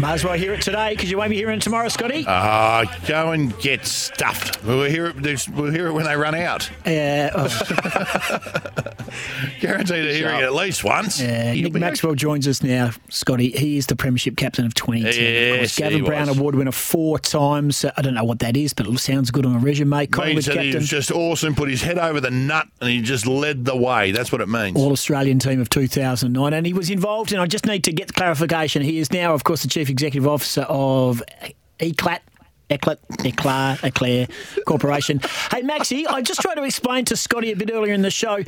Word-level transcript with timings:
Might 0.00 0.14
as 0.14 0.24
well 0.24 0.32
hear 0.32 0.54
it 0.54 0.62
today 0.62 0.94
because 0.94 1.10
you 1.10 1.18
won't 1.18 1.28
be 1.28 1.36
hearing 1.36 1.58
it 1.58 1.62
tomorrow, 1.62 1.90
Scotty. 1.90 2.24
Ah, 2.26 2.84
go 3.06 3.32
and 3.32 3.56
get 3.58 3.84
stuffed. 3.84 4.64
We'll 4.64 4.84
hear 4.84 5.08
it. 5.08 5.48
We'll 5.50 5.70
hear 5.70 5.88
it 5.88 5.92
when 5.92 6.06
they 6.06 6.16
run 6.16 6.34
out. 6.34 6.70
Yeah, 6.86 7.28
oh, 7.34 7.46
Guaranteed 9.60 10.04
to 10.06 10.14
hear 10.14 10.30
it 10.30 10.42
at 10.42 10.54
least 10.54 10.84
once. 10.84 11.20
yeah. 11.20 11.52
Nick 11.52 11.74
Maxwell 11.74 12.14
joins 12.14 12.48
us 12.48 12.62
now, 12.62 12.92
Scotty. 13.10 13.50
He 13.50 13.76
is 13.76 13.86
the 13.86 13.96
Premiership 13.96 14.38
captain 14.38 14.64
of 14.64 14.72
2010. 14.72 15.10
of 15.10 15.58
course. 15.58 15.60
Yes, 15.60 15.78
Gavin 15.78 16.04
Brown 16.04 16.28
was. 16.28 16.38
Award 16.38 16.54
winner 16.54 16.72
four 16.72 17.18
times. 17.18 17.84
Uh, 17.84 17.92
I 17.98 18.00
don't 18.00 18.14
know 18.14 18.24
what 18.24 18.38
that 18.38 18.56
is, 18.56 18.72
but 18.72 18.86
it 18.86 18.98
sounds 18.98 19.30
good 19.30 19.44
on 19.44 19.54
a 19.54 19.58
resume. 19.58 20.06
Collingwood 20.06 20.44
that 20.44 20.64
he 20.64 20.74
was 20.74 20.88
just 20.88 21.10
awesome. 21.10 21.54
Put 21.54 21.68
his 21.68 21.82
head 21.82 21.98
over 21.98 22.22
the 22.22 22.30
nut 22.30 22.68
and 22.80 22.88
he 22.88 23.02
just 23.02 23.26
led 23.26 23.66
the 23.66 23.76
way. 23.76 24.12
That's 24.12 24.32
what 24.32 24.40
it 24.40 24.48
means. 24.48 24.78
All 24.78 24.92
Australian 24.92 25.40
team 25.40 25.60
of 25.60 25.68
2009, 25.68 26.54
and 26.54 26.66
he 26.66 26.72
was 26.72 26.88
involved. 26.88 27.32
And 27.32 27.42
I 27.42 27.46
just 27.46 27.66
need 27.66 27.84
to 27.84 27.92
get 27.92 28.14
clarification. 28.14 28.80
He 28.80 28.98
is 28.98 29.12
now, 29.12 29.34
of 29.34 29.44
course, 29.44 29.62
the 29.62 29.68
chief 29.68 29.89
executive 29.90 30.28
officer 30.28 30.62
of 30.68 31.22
ECLAT. 31.78 32.20
Eclat, 32.70 33.00
Eclair, 33.24 33.78
Eclair 33.82 34.28
Corporation. 34.64 35.20
hey, 35.50 35.62
Maxie, 35.62 36.06
I 36.06 36.22
just 36.22 36.40
tried 36.40 36.54
to 36.54 36.62
explain 36.62 37.04
to 37.06 37.16
Scotty 37.16 37.50
a 37.50 37.56
bit 37.56 37.70
earlier 37.72 37.92
in 37.92 38.02
the 38.02 38.12
show. 38.12 38.44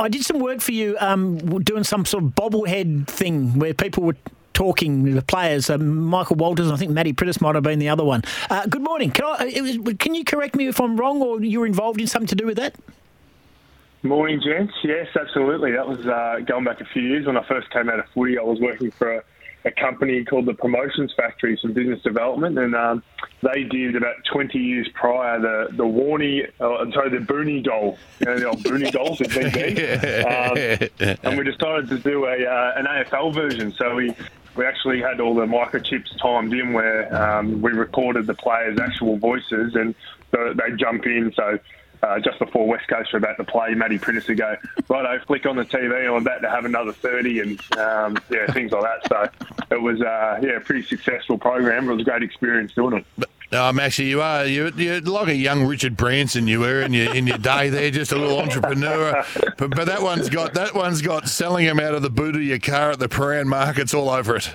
I 0.00 0.08
did 0.08 0.24
some 0.24 0.40
work 0.40 0.60
for 0.60 0.72
you 0.72 0.96
um, 0.98 1.38
doing 1.62 1.84
some 1.84 2.04
sort 2.04 2.24
of 2.24 2.30
bobblehead 2.30 3.06
thing 3.06 3.60
where 3.60 3.72
people 3.72 4.02
were 4.02 4.16
talking, 4.52 5.14
the 5.14 5.22
players, 5.22 5.70
um, 5.70 5.96
Michael 5.96 6.36
Walters, 6.36 6.70
I 6.70 6.76
think 6.76 6.90
Matty 6.90 7.12
Priddis 7.12 7.40
might 7.40 7.54
have 7.54 7.64
been 7.64 7.78
the 7.78 7.88
other 7.88 8.04
one. 8.04 8.22
Uh, 8.50 8.66
good 8.66 8.82
morning. 8.82 9.10
Can, 9.10 9.24
I, 9.24 9.60
was, 9.60 9.78
can 9.98 10.14
you 10.14 10.24
correct 10.24 10.56
me 10.56 10.66
if 10.66 10.80
I'm 10.80 10.96
wrong 10.96 11.22
or 11.22 11.42
you 11.42 11.60
were 11.60 11.66
involved 11.66 12.00
in 12.00 12.06
something 12.06 12.28
to 12.28 12.34
do 12.34 12.46
with 12.46 12.56
that? 12.56 12.74
Morning, 14.02 14.40
gents. 14.44 14.74
Yes, 14.82 15.06
absolutely. 15.14 15.70
That 15.72 15.86
was 15.86 16.04
uh, 16.04 16.40
going 16.44 16.64
back 16.64 16.80
a 16.80 16.84
few 16.86 17.02
years 17.02 17.26
when 17.26 17.36
I 17.36 17.46
first 17.46 17.70
came 17.70 17.88
out 17.88 18.00
of 18.00 18.06
footy. 18.08 18.36
I 18.36 18.42
was 18.42 18.60
working 18.60 18.90
for 18.90 19.18
a, 19.18 19.24
a 19.64 19.70
company 19.70 20.24
called 20.24 20.46
the 20.46 20.54
Promotions 20.54 21.12
Factory, 21.16 21.58
some 21.60 21.72
business 21.72 22.02
development, 22.02 22.58
and 22.58 22.74
um, 22.74 23.02
they 23.42 23.64
did 23.64 23.96
about 23.96 24.16
20 24.30 24.58
years 24.58 24.88
prior 24.94 25.40
the 25.40 25.68
the 25.72 25.84
Warney, 25.84 26.48
uh, 26.60 26.90
sorry, 26.92 27.10
the 27.10 27.20
Boonie 27.20 27.62
doll, 27.62 27.96
you 28.20 28.26
know, 28.26 28.38
the 28.38 28.48
old 28.48 28.62
Boonie 28.62 28.90
dolls 28.90 29.20
at 29.20 29.28
VB. 29.28 30.90
um, 31.00 31.18
and 31.22 31.38
we 31.38 31.44
decided 31.44 31.88
to 31.88 31.98
do 31.98 32.24
a 32.26 32.44
uh, 32.44 32.72
an 32.76 32.86
AFL 32.86 33.34
version. 33.34 33.72
So 33.72 33.94
we 33.94 34.14
we 34.56 34.66
actually 34.66 35.00
had 35.00 35.20
all 35.20 35.34
the 35.34 35.46
microchips 35.46 36.18
timed 36.20 36.52
in 36.52 36.72
where 36.72 37.14
um, 37.14 37.62
we 37.62 37.72
recorded 37.72 38.26
the 38.26 38.34
players' 38.34 38.78
actual 38.78 39.16
voices 39.16 39.74
and 39.74 39.94
so 40.34 40.54
they 40.54 40.74
jump 40.76 41.06
in. 41.06 41.32
So 41.34 41.58
uh, 42.02 42.18
just 42.18 42.38
before 42.38 42.66
West 42.66 42.88
Coast 42.88 43.12
were 43.12 43.18
about 43.18 43.36
to 43.36 43.44
play, 43.44 43.74
Matty 43.74 43.98
Priddis 43.98 44.26
would 44.28 44.38
go, 44.38 44.56
righto, 44.88 45.24
flick 45.26 45.46
on 45.46 45.56
the 45.56 45.64
TV, 45.64 46.06
I'm 46.06 46.22
about 46.22 46.40
to 46.40 46.50
have 46.50 46.64
another 46.64 46.92
30 46.92 47.40
and 47.40 47.78
um, 47.78 48.18
yeah, 48.30 48.52
things 48.52 48.72
like 48.72 48.82
that. 48.82 49.08
So 49.08 49.56
it 49.70 49.80
was 49.80 50.00
uh, 50.00 50.40
yeah, 50.42 50.56
a 50.56 50.60
pretty 50.60 50.82
successful 50.82 51.38
program. 51.38 51.88
It 51.88 51.92
was 51.92 52.02
a 52.02 52.04
great 52.04 52.22
experience 52.22 52.72
doing 52.72 53.04
it. 53.18 53.28
No, 53.52 53.70
Maxie, 53.70 54.06
you 54.06 54.22
are 54.22 54.46
you're, 54.46 54.70
you're 54.70 55.02
like 55.02 55.28
a 55.28 55.34
young 55.34 55.66
Richard 55.66 55.94
Branson. 55.94 56.48
You 56.48 56.60
were 56.60 56.80
in 56.80 56.94
your 56.94 57.14
in 57.14 57.26
your 57.26 57.36
day 57.36 57.68
there, 57.68 57.90
just 57.90 58.10
a 58.10 58.16
little 58.16 58.38
entrepreneur. 58.38 59.22
But, 59.58 59.76
but 59.76 59.84
that 59.84 60.00
one's 60.00 60.30
got 60.30 60.54
that 60.54 60.74
one's 60.74 61.02
got 61.02 61.28
selling 61.28 61.66
them 61.66 61.78
out 61.78 61.94
of 61.94 62.00
the 62.00 62.08
boot 62.08 62.34
of 62.34 62.42
your 62.42 62.58
car 62.58 62.92
at 62.92 62.98
the 62.98 63.08
Prahran 63.08 63.44
markets 63.44 63.92
all 63.92 64.08
over 64.08 64.36
it. 64.36 64.50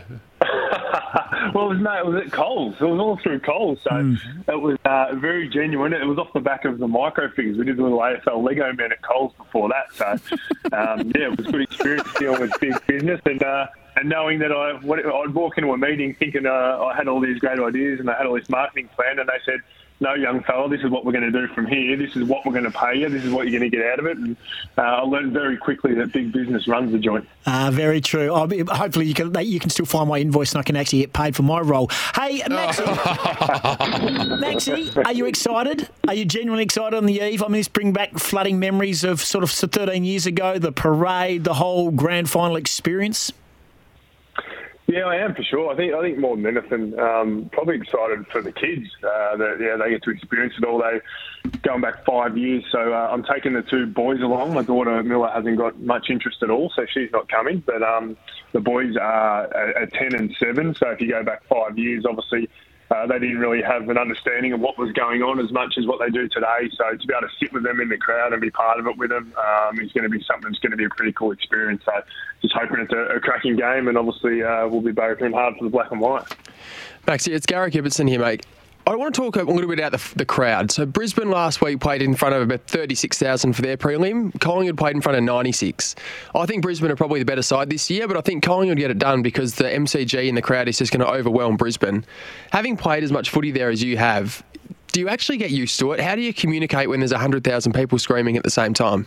Well, 1.58 1.72
it 1.72 1.76
was 1.76 1.80
no, 1.80 1.98
it 1.98 2.06
was 2.06 2.24
at 2.24 2.32
Coles. 2.32 2.76
It 2.80 2.84
was 2.84 3.00
all 3.00 3.18
through 3.18 3.40
Coles, 3.40 3.80
so 3.84 4.16
it 4.48 4.62
was 4.62 4.78
uh, 4.86 5.16
very 5.16 5.50
genuine. 5.50 5.92
It 5.92 6.06
was 6.06 6.20
off 6.20 6.32
the 6.32 6.40
back 6.40 6.66
of 6.66 6.78
the 6.78 6.88
micro 6.88 7.32
figures. 7.32 7.58
We 7.58 7.66
did 7.66 7.80
a 7.80 7.84
little 7.84 7.98
AFL 7.98 8.44
Lego 8.44 8.72
man 8.74 8.92
at 8.92 9.02
Coles 9.02 9.34
before 9.38 9.70
that, 9.70 9.92
so 9.92 10.36
um, 10.78 11.12
yeah, 11.16 11.32
it 11.32 11.38
was 11.38 11.48
a 11.48 11.52
good 11.52 11.62
experience 11.62 12.08
dealing 12.20 12.42
with 12.42 12.52
big 12.60 12.74
business 12.86 13.20
and. 13.26 13.42
Uh, 13.42 13.68
and 14.00 14.10
knowing 14.10 14.38
that 14.38 14.52
I, 14.52 14.74
what, 14.74 15.04
I'd 15.04 15.34
walk 15.34 15.58
into 15.58 15.74
a 15.74 15.78
meeting 15.78 16.14
thinking 16.14 16.46
uh, 16.46 16.52
I 16.52 16.96
had 16.96 17.08
all 17.08 17.20
these 17.20 17.40
great 17.40 17.60
ideas 17.60 18.00
and 18.00 18.08
I 18.12 18.16
had 18.16 18.28
all 18.28 18.36
this 18.36 18.48
marketing 18.48 18.90
plan, 18.96 19.18
and 19.18 19.28
they 19.28 19.40
said, 19.44 19.60
"No, 20.00 20.14
young 20.14 20.44
fella, 20.44 20.70
this 20.70 20.82
is 20.82 20.90
what 20.90 21.06
we're 21.06 21.12
going 21.12 21.32
to 21.32 21.32
do 21.32 21.48
from 21.54 21.66
here. 21.66 21.98
This 21.98 22.16
is 22.16 22.24
what 22.24 22.46
we're 22.46 22.52
going 22.54 22.66
to 22.66 22.72
pay 22.72 22.96
you. 22.98 23.10
This 23.10 23.24
is 23.24 23.32
what 23.32 23.48
you're 23.48 23.60
going 23.60 23.72
to 23.72 23.76
get 23.78 23.86
out 23.86 24.00
of 24.00 24.06
it." 24.06 24.18
And 24.18 24.36
uh, 24.78 24.82
I 24.82 25.02
learned 25.02 25.34
very 25.34 25.58
quickly 25.58 25.94
that 25.96 26.12
big 26.12 26.32
business 26.32 26.68
runs 26.68 26.92
the 26.92 27.00
joint. 27.00 27.28
Uh, 27.46 27.72
very 27.72 28.02
true. 28.02 28.34
I'll 28.34 28.48
be, 28.48 28.60
hopefully, 28.60 29.06
you 29.06 29.14
can 29.14 29.34
you 29.46 29.60
can 29.60 29.70
still 29.70 29.86
find 29.86 30.10
my 30.10 30.20
invoice 30.20 30.54
and 30.54 30.60
I 30.60 30.64
can 30.64 30.76
actually 30.76 31.00
get 31.00 31.14
paid 31.14 31.36
for 31.36 31.44
my 31.44 31.60
role. 31.60 31.90
Hey, 32.16 32.44
Maxie, 32.50 32.84
Maxie, 34.40 34.92
are 35.06 35.14
you 35.14 35.26
excited? 35.26 35.90
Are 36.08 36.14
you 36.14 36.26
genuinely 36.26 36.64
excited 36.64 36.96
on 36.96 37.06
the 37.06 37.22
eve? 37.22 37.44
I 37.44 37.48
mean, 37.48 37.60
this 37.60 37.68
bring 37.68 37.94
back 37.94 38.18
flooding 38.18 38.60
memories 38.60 39.04
of 39.04 39.22
sort 39.22 39.44
of 39.44 39.52
13 39.52 40.04
years 40.04 40.26
ago, 40.26 40.58
the 40.60 40.72
parade, 40.72 41.44
the 41.44 41.54
whole 41.56 41.92
grand 41.92 42.30
final 42.30 42.56
experience. 42.56 43.32
Yeah, 44.88 45.04
I 45.04 45.18
am 45.18 45.36
for 45.36 45.44
sure. 45.44 45.70
I 45.70 45.76
think 45.76 45.94
I 45.94 46.02
think 46.02 46.18
more 46.18 46.38
than 46.38 46.48
anything, 46.48 46.98
um, 46.98 47.50
probably 47.52 47.76
excited 47.76 48.26
for 48.32 48.42
the 48.42 48.54
kids 48.54 48.88
uh, 49.04 49.36
that 49.36 49.58
yeah 49.60 49.76
they 49.76 49.92
get 49.92 50.04
to 50.04 50.12
experience 50.12 50.54
it 50.58 50.64
all. 50.64 50.80
They 50.80 51.02
going 51.62 51.82
back 51.82 52.06
five 52.06 52.38
years, 52.38 52.64
so 52.72 52.94
uh, 52.94 53.10
I'm 53.12 53.24
taking 53.24 53.52
the 53.52 53.64
two 53.64 53.88
boys 53.88 54.22
along. 54.22 54.54
My 54.54 54.64
daughter 54.64 55.04
Miller 55.04 55.30
hasn't 55.30 55.58
got 55.58 55.78
much 55.82 56.10
interest 56.10 56.42
at 56.42 56.50
all, 56.50 56.72
so 56.74 56.86
she's 56.94 57.12
not 57.12 57.28
coming. 57.28 57.62
But 57.66 57.84
um, 57.84 58.16
the 58.54 58.62
boys 58.62 58.96
are 58.96 59.54
at, 59.54 59.92
ten 59.92 60.16
and 60.16 60.34
seven. 60.40 60.74
So 60.76 60.90
if 60.92 61.02
you 61.02 61.10
go 61.10 61.22
back 61.22 61.44
five 61.50 61.78
years, 61.78 62.06
obviously. 62.08 62.50
Uh, 62.90 63.06
they 63.06 63.20
didn't 63.20 63.40
really 63.40 63.62
have 63.62 63.90
an 63.90 63.98
understanding 63.98 64.54
of 64.54 64.62
what 64.62 64.78
was 64.78 64.92
going 64.94 65.22
on 65.22 65.40
as 65.40 65.52
much 65.52 65.76
as 65.78 65.86
what 65.86 66.00
they 66.00 66.10
do 66.10 66.28
today. 66.30 66.70
So 66.76 66.96
to 66.96 67.08
be 67.08 67.14
able 67.14 67.28
to 67.28 67.34
sit 67.38 67.52
with 67.52 67.64
them 67.64 67.82
in 67.82 67.90
the 67.90 67.98
crowd 67.98 68.32
and 68.32 68.42
be 68.42 68.50
part 68.50 68.80
of 68.80 68.88
it 68.88 68.98
with 68.98 69.10
them 69.10 69.34
um, 69.38 69.80
is 69.80 69.92
going 69.92 70.04
to 70.04 70.10
be 70.10 70.24
something 70.24 70.50
that's 70.50 70.60
going 70.60 70.72
to 70.72 70.78
be 70.78 70.86
a 70.86 70.90
pretty 70.90 71.12
cool 71.12 71.32
experience. 71.32 71.84
So 71.84 71.92
just 72.42 72.54
hoping 72.54 72.80
it's 72.80 72.94
a, 72.94 73.18
a 73.18 73.20
cracking 73.20 73.58
game, 73.58 73.88
and 73.88 73.98
obviously 73.98 74.42
uh, 74.42 74.68
we'll 74.68 74.82
be 74.82 74.94
barracking 74.94 75.34
hard 75.34 75.56
for 75.58 75.66
the 75.66 75.70
black 75.70 75.92
and 75.92 76.00
white. 76.00 76.24
Maxie, 77.06 77.34
it's 77.34 77.46
Gary 77.46 77.72
Gibbertson 77.72 78.08
here, 78.08 78.20
mate. 78.20 78.46
I 78.88 78.96
want 78.96 79.14
to 79.14 79.20
talk 79.20 79.36
a 79.36 79.44
little 79.44 79.70
bit 79.70 79.80
about 79.80 79.92
the, 79.92 80.16
the 80.16 80.24
crowd. 80.24 80.72
So 80.72 80.86
Brisbane 80.86 81.30
last 81.30 81.62
week 81.62 81.82
played 81.82 82.02
in 82.02 82.16
front 82.16 82.36
of 82.36 82.42
about 82.42 82.62
36,000 82.68 83.52
for 83.52 83.62
their 83.62 83.76
prelim. 83.76 84.40
Collingwood 84.40 84.78
played 84.78 84.96
in 84.96 85.02
front 85.02 85.18
of 85.18 85.26
96. 85.26 85.94
I 86.34 86.46
think 86.46 86.62
Brisbane 86.62 86.90
are 86.90 86.96
probably 86.96 87.20
the 87.20 87.26
better 87.26 87.42
side 87.42 87.70
this 87.70 87.90
year, 87.90 88.08
but 88.08 88.16
I 88.16 88.22
think 88.22 88.46
Collingwood 88.46 88.78
get 88.78 88.90
it 88.90 88.98
done 88.98 89.22
because 89.24 89.56
the 89.56 89.66
MCG 89.66 90.30
and 90.30 90.38
the 90.38 90.42
crowd 90.42 90.70
is 90.70 90.78
just 90.78 90.94
going 90.94 91.06
to 91.06 91.12
overwhelm 91.12 91.58
Brisbane. 91.58 92.06
Having 92.54 92.78
played 92.78 93.04
as 93.04 93.12
much 93.12 93.30
footy 93.30 93.52
there 93.52 93.70
as 93.70 93.84
you 93.84 93.98
have, 93.98 94.42
do 94.94 95.02
you 95.02 95.10
actually 95.10 95.38
get 95.38 95.52
used 95.52 95.78
to 95.82 95.92
it? 95.92 96.00
How 96.00 96.16
do 96.16 96.22
you 96.22 96.34
communicate 96.34 96.88
when 96.88 97.02
there's 97.02 97.12
100,000 97.12 97.74
people 97.74 98.00
screaming 98.00 98.38
at 98.38 98.44
the 98.44 98.50
same 98.50 98.74
time? 98.74 99.06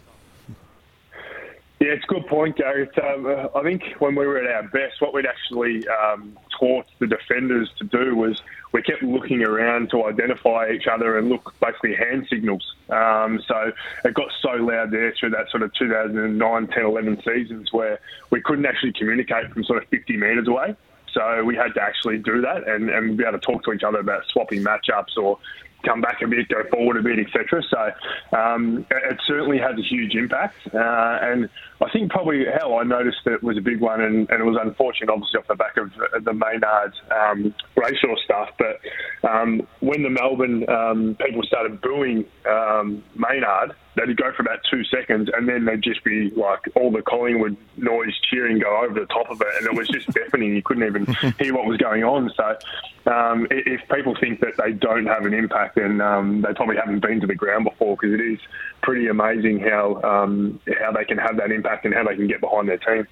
Yeah, 1.81 1.93
it's 1.93 2.05
a 2.05 2.09
good 2.09 2.27
point, 2.27 2.57
Gary. 2.57 2.83
It's, 2.83 2.99
um, 2.99 3.25
uh, 3.25 3.59
I 3.59 3.63
think 3.63 3.83
when 4.01 4.15
we 4.15 4.27
were 4.27 4.37
at 4.37 4.47
our 4.55 4.69
best, 4.69 5.01
what 5.01 5.15
we'd 5.15 5.25
actually 5.25 5.83
um, 5.89 6.39
taught 6.59 6.85
the 6.99 7.07
defenders 7.07 7.71
to 7.79 7.85
do 7.85 8.15
was 8.15 8.43
we 8.73 8.83
kept 8.83 9.03
looking 9.03 9.43
around 9.43 9.91
to 9.93 10.05
identify 10.05 10.69
each 10.71 10.87
other 10.87 11.17
and 11.17 11.31
look 11.31 11.55
basically 11.59 11.95
hand 11.95 12.27
signals. 12.29 12.75
Um, 12.91 13.41
so 13.49 13.73
it 14.05 14.13
got 14.13 14.29
so 14.43 14.51
loud 14.51 14.91
there 14.91 15.15
through 15.19 15.31
that 15.31 15.51
sort 15.51 15.63
of 15.63 15.73
2009, 15.73 16.67
10, 16.67 16.85
11 16.85 17.23
seasons 17.25 17.73
where 17.73 17.99
we 18.29 18.43
couldn't 18.43 18.67
actually 18.67 18.93
communicate 18.93 19.51
from 19.51 19.65
sort 19.65 19.83
of 19.83 19.89
50 19.89 20.19
metres 20.19 20.49
away. 20.49 20.77
So 21.15 21.43
we 21.45 21.57
had 21.57 21.73
to 21.75 21.83
actually 21.83 22.19
do 22.19 22.43
that 22.43 22.69
and, 22.69 22.91
and 22.91 23.17
be 23.17 23.25
able 23.25 23.39
to 23.39 23.45
talk 23.45 23.65
to 23.65 23.73
each 23.73 23.85
other 23.85 24.01
about 24.01 24.23
swapping 24.31 24.63
matchups 24.63 25.17
or 25.17 25.39
come 25.85 26.01
back 26.01 26.21
a 26.23 26.29
bit, 26.29 26.49
go 26.49 26.63
forward 26.71 26.97
a 26.99 27.03
bit, 27.03 27.19
etc. 27.19 27.63
So 27.71 28.37
um, 28.37 28.87
it, 28.91 29.21
certainly 29.27 29.59
has 29.59 29.79
a 29.79 29.83
huge 29.83 30.15
impact. 30.15 30.57
Uh, 30.73 31.19
and 31.23 31.49
I 31.81 31.91
think 31.91 32.11
probably 32.11 32.45
how 32.59 32.79
I 32.79 32.85
noticed 32.85 33.19
it 33.27 33.43
was 33.43 33.57
a 33.57 33.61
big 33.61 33.81
one, 33.81 34.01
and, 34.01 34.29
and 34.31 34.41
it 34.41 34.45
was 34.45 34.59
unfortunate, 34.61 35.11
obviously, 35.11 35.39
off 35.41 35.47
the 35.49 35.55
back 35.55 35.77
of 35.77 35.91
the 36.25 36.33
Maynard 36.33 36.93
um, 37.11 37.55
Brayshaw 37.77 38.17
stuff. 38.25 38.51
But 38.59 39.29
um, 39.29 39.67
when 39.81 40.03
the 40.03 40.11
Melbourne 40.11 40.69
um, 40.69 41.17
people 41.25 41.43
started 41.45 41.81
booing 41.81 42.25
um, 42.49 43.03
Maynard, 43.15 43.73
they'd 44.07 44.17
go 44.17 44.33
for 44.33 44.43
about 44.43 44.61
two 44.71 44.85
seconds, 44.85 45.29
and 45.35 45.49
then 45.49 45.65
they'd 45.65 45.83
just 45.83 46.03
be 46.05 46.31
like 46.31 46.61
all 46.75 46.91
the 46.91 47.03
Collingwood 47.03 47.57
noise 47.77 48.19
cheering 48.31 48.59
go 48.59 48.83
over 48.85 48.99
the 48.99 49.07
top 49.07 49.31
of 49.31 49.41
it, 49.41 49.49
and 49.59 49.67
it 49.67 49.75
was 49.75 49.89
just 49.89 50.11
deafening. 50.15 50.55
You 50.55 50.63
couldn't 50.63 50.85
even 50.85 51.07
hear 51.39 51.55
what 51.55 51.67
was 51.67 51.77
going 51.77 52.05
on. 52.05 52.31
So, 52.37 53.13
um, 53.13 53.47
if 53.51 53.81
people 53.89 54.17
think 54.19 54.41
that 54.41 54.57
they 54.57 54.73
don't 54.73 55.07
have 55.07 55.25
an 55.25 55.35
impact, 55.35 55.77
then 55.77 56.01
um, 56.01 56.43
they 56.43 56.53
probably 56.55 56.77
haven't 56.77 57.01
been 57.01 57.21
to 57.21 57.27
the 57.27 57.35
ground 57.35 57.65
before 57.65 57.97
because 57.97 58.15
it 58.15 58.23
is 58.23 58.39
pretty 58.83 59.09
amazing 59.09 59.61
how 59.61 60.01
um, 60.03 60.61
how 60.81 60.93
they 60.93 61.05
can 61.05 61.19
have 61.19 61.37
that 61.37 61.53
impact 61.53 61.85
and 61.85 61.95
how 61.95 62.05
they 62.05 62.17
can 62.17 62.27
get 62.27 62.41
behind 62.41 62.69
their 62.69 62.79
team. 62.79 63.07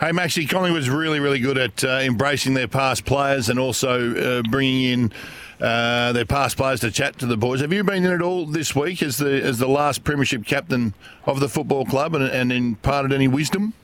Hey, 0.00 0.12
Maxie, 0.12 0.46
Collingwood's 0.46 0.88
really, 0.88 1.18
really 1.18 1.40
good 1.40 1.58
at 1.58 1.82
uh, 1.82 1.98
embracing 2.02 2.54
their 2.54 2.68
past 2.68 3.04
players 3.04 3.48
and 3.48 3.58
also 3.58 4.14
uh, 4.14 4.42
bringing 4.48 4.82
in 4.84 5.12
uh, 5.60 6.12
their 6.12 6.24
past 6.24 6.56
players 6.56 6.80
to 6.80 6.90
chat 6.90 7.18
to 7.18 7.26
the 7.26 7.36
boys. 7.36 7.60
Have 7.60 7.72
you 7.72 7.84
been 7.84 8.04
in 8.04 8.12
it 8.12 8.22
all 8.22 8.46
this 8.46 8.74
week 8.74 9.02
as 9.02 9.18
the 9.18 9.42
as 9.42 9.58
the 9.58 9.68
last 9.68 10.04
premiership 10.04 10.44
captain 10.44 10.94
of 11.26 11.40
the 11.40 11.48
football 11.48 11.84
club 11.84 12.14
and, 12.14 12.24
and 12.24 12.52
imparted 12.52 13.12
any 13.12 13.28
wisdom? 13.28 13.74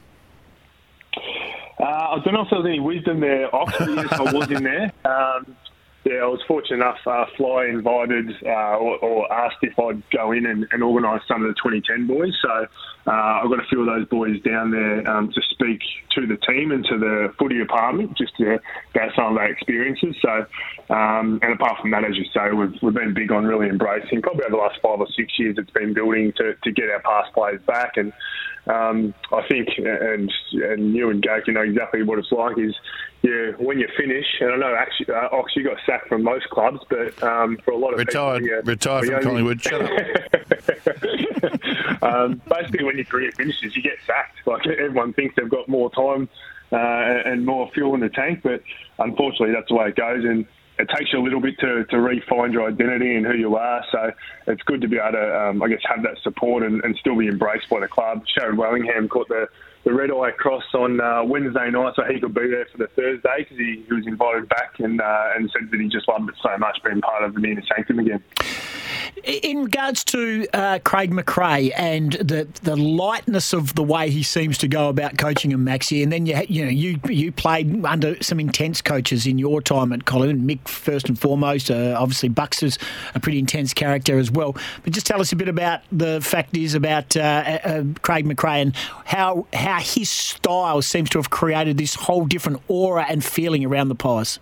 Uh, 1.78 1.84
I 1.84 2.18
don't 2.24 2.34
know 2.34 2.42
if 2.42 2.50
there 2.50 2.58
was 2.58 2.66
any 2.66 2.80
wisdom 2.80 3.20
there, 3.20 3.54
Oxford. 3.54 3.88
yes, 3.88 4.12
I 4.12 4.32
was 4.32 4.50
in 4.50 4.64
there. 4.64 4.92
Um, 5.04 5.56
yeah, 6.04 6.24
I 6.24 6.26
was 6.26 6.40
fortunate 6.48 6.76
enough. 6.76 6.98
Uh, 7.06 7.26
Fly 7.36 7.66
invited 7.66 8.30
uh, 8.46 8.76
or, 8.76 8.96
or, 8.98 9.32
asked 9.32 9.58
if 9.60 9.78
I'd 9.78 10.02
go 10.10 10.32
in 10.32 10.46
and, 10.46 10.66
and 10.72 10.82
organise 10.82 11.20
some 11.28 11.44
of 11.44 11.48
the 11.48 11.54
2010 11.62 12.06
boys. 12.06 12.32
So 12.40 12.66
uh, 13.06 13.10
I've 13.10 13.50
got 13.50 13.60
a 13.60 13.66
few 13.68 13.80
of 13.80 13.86
those 13.86 14.08
boys 14.08 14.40
down 14.40 14.70
there 14.70 15.06
um, 15.10 15.30
to 15.30 15.40
speak 15.50 15.80
to 16.12 16.26
the 16.26 16.38
team 16.38 16.72
and 16.72 16.84
to 16.86 16.98
the 16.98 17.34
footy 17.38 17.58
department 17.58 18.16
just 18.16 18.34
to, 18.38 18.58
about 18.94 19.14
some 19.14 19.26
of 19.26 19.34
their 19.34 19.52
experiences. 19.52 20.16
So, 20.22 20.46
um, 20.88 21.38
and 21.42 21.52
apart 21.52 21.80
from 21.82 21.90
that, 21.90 22.04
as 22.04 22.16
you 22.16 22.24
say, 22.32 22.50
we've, 22.52 22.72
we've 22.82 22.94
been 22.94 23.12
big 23.12 23.30
on 23.30 23.44
really 23.44 23.68
embracing. 23.68 24.22
Probably 24.22 24.44
over 24.44 24.56
the 24.56 24.62
last 24.62 24.80
five 24.82 25.00
or 25.00 25.08
six 25.14 25.38
years, 25.38 25.56
it's 25.58 25.70
been 25.70 25.92
building 25.92 26.32
to, 26.38 26.54
to 26.64 26.72
get 26.72 26.88
our 26.88 27.00
past 27.00 27.34
players 27.34 27.60
back 27.66 27.98
and 27.98 28.12
um, 28.66 29.14
I 29.32 29.46
think, 29.48 29.68
and 29.78 30.30
and 30.52 30.94
you 30.94 31.10
and 31.10 31.22
Jake, 31.22 31.46
you 31.46 31.52
know 31.52 31.62
exactly 31.62 32.02
what 32.02 32.18
it's 32.18 32.30
like. 32.30 32.58
Is 32.58 32.74
yeah, 33.22 33.52
when 33.58 33.78
you 33.78 33.88
finish, 33.96 34.26
and 34.40 34.52
I 34.52 34.56
know 34.56 34.74
actually, 34.74 35.14
uh, 35.14 35.28
Ox, 35.32 35.56
you 35.56 35.64
got 35.64 35.78
sacked 35.86 36.08
from 36.08 36.22
most 36.22 36.48
clubs, 36.50 36.80
but 36.88 37.22
um, 37.22 37.58
for 37.64 37.72
a 37.72 37.76
lot 37.76 37.92
of 37.92 37.98
retired, 37.98 38.42
people, 38.42 38.56
yeah, 38.56 38.62
retired 38.64 39.06
from 39.06 39.22
Collingwood. 39.22 39.66
um, 42.02 42.40
basically, 42.48 42.84
when 42.84 42.96
your 42.96 43.06
career 43.06 43.32
finishes, 43.32 43.76
you 43.76 43.82
get 43.82 43.98
sacked. 44.06 44.46
Like 44.46 44.66
everyone 44.66 45.12
thinks 45.14 45.34
they've 45.36 45.48
got 45.48 45.68
more 45.68 45.90
time 45.90 46.28
uh, 46.72 46.76
and 46.76 47.44
more 47.44 47.70
fuel 47.72 47.94
in 47.94 48.00
the 48.00 48.08
tank, 48.08 48.40
but 48.42 48.62
unfortunately, 48.98 49.52
that's 49.52 49.68
the 49.68 49.74
way 49.74 49.88
it 49.88 49.96
goes. 49.96 50.24
And 50.24 50.46
it 50.80 50.88
takes 50.96 51.12
you 51.12 51.20
a 51.20 51.22
little 51.22 51.40
bit 51.40 51.58
to, 51.58 51.84
to 51.84 52.00
refine 52.00 52.52
your 52.52 52.66
identity 52.66 53.14
and 53.14 53.26
who 53.26 53.34
you 53.34 53.56
are. 53.56 53.84
So 53.92 54.12
it's 54.46 54.62
good 54.62 54.80
to 54.80 54.88
be 54.88 54.96
able 54.96 55.12
to, 55.12 55.40
um, 55.40 55.62
I 55.62 55.68
guess, 55.68 55.80
have 55.84 56.02
that 56.02 56.18
support 56.22 56.62
and, 56.62 56.82
and, 56.84 56.96
still 56.96 57.16
be 57.16 57.28
embraced 57.28 57.68
by 57.68 57.80
the 57.80 57.88
club. 57.88 58.24
Sharrod 58.26 58.56
Wellingham 58.56 59.08
caught 59.08 59.28
the, 59.28 59.48
the 59.84 59.94
red 59.94 60.10
eye 60.10 60.30
cross 60.32 60.64
on 60.74 61.00
uh, 61.00 61.22
Wednesday 61.24 61.70
night, 61.70 61.94
so 61.96 62.02
he 62.04 62.20
could 62.20 62.34
be 62.34 62.48
there 62.48 62.66
for 62.70 62.78
the 62.78 62.88
Thursday 62.88 63.36
because 63.38 63.56
he, 63.56 63.82
he, 63.86 63.94
was 63.94 64.06
invited 64.06 64.48
back 64.48 64.78
and 64.78 65.00
uh, 65.00 65.30
and 65.34 65.50
said 65.50 65.70
that 65.70 65.80
he 65.80 65.88
just 65.88 66.06
loved 66.06 66.28
it 66.28 66.34
so 66.42 66.56
much 66.58 66.78
being 66.84 67.00
part 67.00 67.24
of 67.24 67.34
the 67.34 67.42
inner 67.42 67.62
sanctum 67.74 67.98
again. 67.98 68.22
In 69.24 69.64
regards 69.64 70.04
to 70.04 70.46
uh, 70.52 70.78
Craig 70.84 71.10
McRae 71.10 71.72
and 71.76 72.12
the 72.12 72.46
the 72.62 72.76
lightness 72.76 73.54
of 73.54 73.74
the 73.74 73.82
way 73.82 74.10
he 74.10 74.22
seems 74.22 74.58
to 74.58 74.68
go 74.68 74.88
about 74.88 75.16
coaching 75.16 75.50
him, 75.50 75.64
Maxi, 75.64 76.02
and 76.02 76.12
then 76.12 76.26
you 76.26 76.38
you 76.48 76.64
know 76.64 76.70
you 76.70 77.00
you 77.08 77.32
played 77.32 77.84
under 77.84 78.22
some 78.22 78.38
intense 78.38 78.82
coaches 78.82 79.26
in 79.26 79.38
your 79.38 79.62
time 79.62 79.92
at 79.92 80.04
Collingwood. 80.04 80.46
Mick 80.46 80.68
first 80.68 81.08
and 81.08 81.18
foremost, 81.18 81.70
uh, 81.70 81.96
obviously 81.98 82.28
Bucks 82.28 82.62
is 82.62 82.78
a 83.14 83.20
pretty 83.20 83.38
intense 83.38 83.72
character 83.72 84.18
as 84.18 84.30
well. 84.30 84.54
But 84.84 84.92
just 84.92 85.06
tell 85.06 85.20
us 85.22 85.32
a 85.32 85.36
bit 85.36 85.48
about 85.48 85.80
the 85.90 86.20
fact 86.20 86.56
is 86.56 86.74
about 86.74 87.16
uh, 87.16 87.20
uh 87.64 87.84
Craig 88.02 88.26
McRae 88.26 88.62
and 88.62 88.76
how 89.04 89.46
how 89.54 89.69
his 89.78 90.10
style 90.10 90.82
seems 90.82 91.10
to 91.10 91.18
have 91.18 91.30
created 91.30 91.78
this 91.78 91.94
whole 91.94 92.24
different 92.24 92.62
aura 92.66 93.04
and 93.08 93.24
feeling 93.24 93.64
around 93.64 93.88
the 93.88 93.94
Pies. 93.94 94.40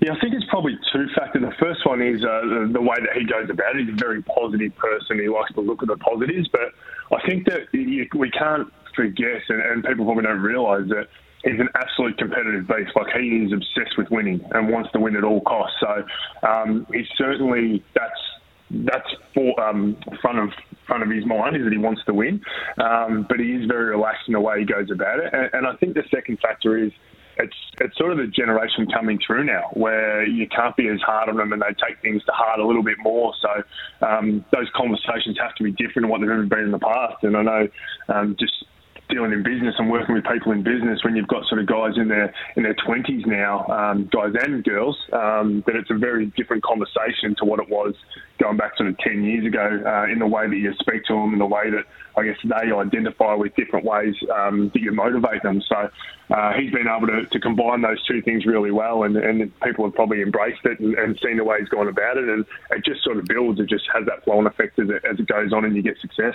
Yeah, 0.00 0.12
I 0.12 0.20
think 0.20 0.34
it's 0.34 0.44
probably 0.50 0.78
two 0.92 1.06
factors. 1.16 1.42
The 1.42 1.54
first 1.58 1.86
one 1.86 2.02
is 2.02 2.22
uh, 2.22 2.42
the, 2.44 2.70
the, 2.74 2.80
way 2.80 2.96
that 3.00 3.16
he 3.16 3.24
goes 3.24 3.48
about 3.48 3.74
it. 3.74 3.86
He's 3.86 3.94
a 3.94 3.96
very 3.96 4.22
positive 4.22 4.76
person. 4.76 5.18
He 5.18 5.28
likes 5.28 5.54
to 5.54 5.62
look 5.62 5.82
at 5.82 5.88
the 5.88 5.96
positives, 5.96 6.46
but 6.48 6.72
I 7.10 7.26
think 7.26 7.46
that 7.46 7.72
you, 7.72 8.06
we 8.14 8.30
can't 8.30 8.70
forget, 8.94 9.40
and, 9.48 9.62
and 9.62 9.84
people 9.84 10.04
probably 10.04 10.24
don't 10.24 10.42
realise 10.42 10.88
that 10.90 11.08
he's 11.44 11.60
an 11.60 11.68
absolute 11.74 12.18
competitive 12.18 12.66
beast. 12.66 12.90
Like 12.94 13.16
he 13.16 13.44
is 13.44 13.52
obsessed 13.52 13.96
with 13.96 14.10
winning 14.10 14.44
and 14.52 14.68
wants 14.68 14.90
to 14.92 15.00
win 15.00 15.16
at 15.16 15.24
all 15.24 15.40
costs. 15.42 15.76
So 15.80 16.04
um, 16.46 16.86
he's 16.92 17.08
certainly 17.16 17.82
that's 17.94 18.20
that's 18.90 19.08
for 19.34 19.58
um, 19.60 19.96
front 20.20 20.38
of 20.38 20.50
front 20.86 21.02
of 21.02 21.10
his 21.10 21.24
mind 21.24 21.56
is 21.56 21.64
that 21.64 21.72
he 21.72 21.78
wants 21.78 22.02
to 22.04 22.12
win, 22.12 22.40
um, 22.78 23.24
but 23.28 23.40
he 23.40 23.52
is 23.52 23.66
very 23.66 23.90
relaxed 23.90 24.24
in 24.26 24.34
the 24.34 24.40
way 24.40 24.60
he 24.60 24.66
goes 24.66 24.90
about 24.90 25.18
it. 25.18 25.32
And, 25.32 25.50
and 25.52 25.66
I 25.66 25.74
think 25.76 25.94
the 25.94 26.02
second 26.10 26.38
factor 26.40 26.76
is 26.76 26.92
it's 27.38 27.56
it's 27.80 27.96
sort 27.96 28.12
of 28.12 28.18
the 28.18 28.26
generation 28.26 28.86
coming 28.92 29.18
through 29.24 29.44
now 29.44 29.70
where 29.72 30.26
you 30.26 30.46
can't 30.48 30.76
be 30.76 30.88
as 30.88 31.00
hard 31.00 31.28
on 31.28 31.36
them 31.36 31.52
and 31.52 31.62
they 31.62 31.74
take 31.86 32.00
things 32.02 32.22
to 32.24 32.32
heart 32.32 32.60
a 32.60 32.66
little 32.66 32.82
bit 32.82 32.98
more. 33.00 33.32
So 33.40 34.06
um, 34.06 34.44
those 34.52 34.68
conversations 34.74 35.38
have 35.40 35.54
to 35.56 35.64
be 35.64 35.72
different 35.72 36.02
than 36.02 36.08
what 36.10 36.20
they've 36.20 36.30
ever 36.30 36.46
been 36.46 36.60
in 36.60 36.70
the 36.70 36.78
past. 36.78 37.22
And 37.22 37.36
I 37.36 37.42
know 37.42 37.68
um, 38.08 38.36
just 38.38 38.64
dealing 39.08 39.32
in 39.32 39.42
business 39.42 39.74
and 39.78 39.90
working 39.90 40.14
with 40.14 40.24
people 40.24 40.52
in 40.52 40.62
business 40.62 41.04
when 41.04 41.14
you've 41.14 41.28
got 41.28 41.44
sort 41.46 41.60
of 41.60 41.66
guys 41.66 41.92
in 41.96 42.08
their 42.08 42.34
in 42.56 42.62
their 42.62 42.74
twenties 42.86 43.24
now, 43.26 43.66
um, 43.68 44.08
guys 44.12 44.32
and 44.40 44.64
girls, 44.64 44.96
um, 45.12 45.62
that 45.66 45.76
it's 45.76 45.90
a 45.90 45.94
very 45.94 46.26
different 46.36 46.62
conversation 46.62 47.34
to 47.38 47.44
what 47.44 47.60
it 47.60 47.68
was 47.68 47.94
going 48.38 48.56
back 48.56 48.76
sort 48.76 48.88
of 48.88 48.98
ten 48.98 49.22
years 49.22 49.46
ago 49.46 49.82
uh, 49.84 50.10
in 50.10 50.18
the 50.18 50.26
way 50.26 50.48
that 50.48 50.56
you 50.56 50.72
speak 50.80 51.04
to 51.04 51.14
them, 51.14 51.32
in 51.32 51.38
the 51.38 51.46
way 51.46 51.70
that 51.70 51.84
I 52.16 52.24
guess 52.24 52.36
they 52.44 52.72
identify 52.72 53.34
with 53.34 53.54
different 53.56 53.84
ways 53.84 54.14
um, 54.34 54.70
that 54.72 54.80
you 54.80 54.92
motivate 54.92 55.42
them. 55.42 55.62
So 55.68 55.90
uh, 56.30 56.52
he's 56.54 56.72
been 56.72 56.86
able 56.88 57.08
to, 57.08 57.26
to 57.26 57.40
combine 57.40 57.82
those 57.82 58.02
two 58.06 58.22
things 58.22 58.46
really 58.46 58.70
well, 58.70 59.02
and, 59.02 59.16
and 59.16 59.60
people 59.60 59.84
have 59.84 59.94
probably 59.94 60.22
embraced 60.22 60.64
it 60.64 60.80
and, 60.80 60.94
and 60.94 61.18
seen 61.22 61.36
the 61.36 61.44
way 61.44 61.58
he's 61.60 61.68
gone 61.68 61.88
about 61.88 62.16
it, 62.16 62.28
and 62.28 62.46
it 62.70 62.84
just 62.84 63.02
sort 63.04 63.18
of 63.18 63.24
builds. 63.26 63.60
It 63.60 63.68
just 63.68 63.84
has 63.92 64.06
that 64.06 64.24
flow-on 64.24 64.46
effect 64.46 64.78
as 64.78 64.88
it, 64.88 65.04
as 65.04 65.18
it 65.18 65.26
goes 65.26 65.52
on, 65.52 65.64
and 65.64 65.76
you 65.76 65.82
get 65.82 65.98
success. 66.00 66.34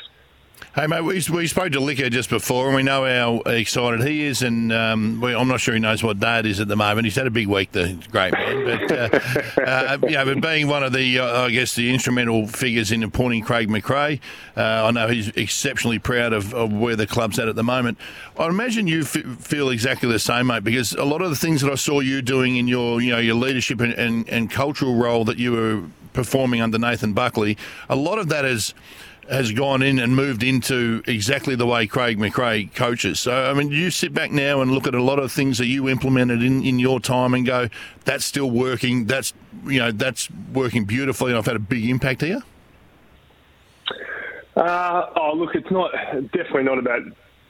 Hey 0.75 0.87
mate, 0.87 1.01
we, 1.01 1.21
we 1.33 1.47
spoke 1.47 1.71
to 1.71 1.79
Licker 1.79 2.09
just 2.09 2.29
before, 2.29 2.67
and 2.67 2.75
we 2.75 2.83
know 2.83 3.03
how 3.03 3.51
excited 3.51 4.05
he 4.05 4.23
is. 4.23 4.41
And 4.43 4.71
um, 4.71 5.19
we, 5.19 5.33
I'm 5.33 5.47
not 5.47 5.59
sure 5.59 5.73
he 5.73 5.79
knows 5.79 6.03
what 6.03 6.19
day 6.19 6.39
it 6.39 6.45
is 6.45 6.59
at 6.59 6.67
the 6.67 6.75
moment. 6.75 7.05
He's 7.05 7.15
had 7.15 7.27
a 7.27 7.31
big 7.31 7.47
week, 7.47 7.71
the 7.71 7.97
great 8.11 8.33
man. 8.33 8.65
But 8.65 8.91
uh, 8.91 9.19
uh, 9.61 9.97
know, 10.01 10.25
but 10.25 10.41
being 10.41 10.67
one 10.67 10.83
of 10.83 10.93
the, 10.93 11.19
uh, 11.19 11.41
I 11.41 11.49
guess, 11.49 11.75
the 11.75 11.91
instrumental 11.91 12.47
figures 12.47 12.91
in 12.91 13.03
appointing 13.03 13.43
Craig 13.43 13.67
McRae, 13.67 14.19
uh, 14.55 14.61
I 14.61 14.91
know 14.91 15.07
he's 15.07 15.29
exceptionally 15.29 15.97
proud 15.97 16.33
of, 16.33 16.53
of, 16.53 16.71
where 16.71 16.95
the 16.95 17.07
club's 17.07 17.39
at 17.39 17.47
at 17.47 17.55
the 17.55 17.63
moment. 17.63 17.97
I 18.37 18.47
imagine 18.47 18.85
you 18.87 19.01
f- 19.01 19.25
feel 19.39 19.69
exactly 19.69 20.09
the 20.09 20.19
same, 20.19 20.47
mate, 20.47 20.63
because 20.63 20.93
a 20.93 21.05
lot 21.05 21.21
of 21.21 21.31
the 21.31 21.35
things 21.35 21.61
that 21.61 21.71
I 21.71 21.75
saw 21.75 21.99
you 21.99 22.21
doing 22.21 22.57
in 22.57 22.67
your, 22.67 23.01
you 23.01 23.11
know, 23.11 23.19
your 23.19 23.35
leadership 23.35 23.81
and, 23.81 23.93
and, 23.93 24.29
and 24.29 24.51
cultural 24.51 24.95
role 24.95 25.25
that 25.25 25.37
you 25.37 25.51
were 25.51 25.83
performing 26.13 26.61
under 26.61 26.77
Nathan 26.77 27.13
Buckley, 27.13 27.57
a 27.89 27.95
lot 27.95 28.19
of 28.19 28.29
that 28.29 28.45
is 28.45 28.73
has 29.29 29.51
gone 29.51 29.81
in 29.81 29.99
and 29.99 30.15
moved 30.15 30.43
into 30.43 31.03
exactly 31.05 31.55
the 31.55 31.65
way 31.65 31.85
Craig 31.85 32.17
McRae 32.17 32.73
coaches. 32.73 33.19
So, 33.19 33.31
I 33.31 33.53
mean, 33.53 33.69
you 33.69 33.91
sit 33.91 34.13
back 34.13 34.31
now 34.31 34.61
and 34.61 34.71
look 34.71 34.87
at 34.87 34.95
a 34.95 35.03
lot 35.03 35.19
of 35.19 35.31
things 35.31 35.57
that 35.59 35.67
you 35.67 35.87
implemented 35.87 36.41
in, 36.41 36.63
in 36.63 36.79
your 36.79 36.99
time 36.99 37.33
and 37.33 37.45
go, 37.45 37.69
that's 38.05 38.25
still 38.25 38.49
working. 38.49 39.05
That's, 39.05 39.33
you 39.65 39.79
know, 39.79 39.91
that's 39.91 40.29
working 40.53 40.85
beautifully 40.85 41.31
and 41.31 41.37
I've 41.37 41.45
had 41.45 41.55
a 41.55 41.59
big 41.59 41.85
impact 41.85 42.21
here? 42.21 42.41
Uh, 44.55 45.05
oh, 45.15 45.33
look, 45.35 45.55
it's 45.55 45.71
not 45.71 45.91
definitely 46.33 46.63
not 46.63 46.79
about 46.79 47.01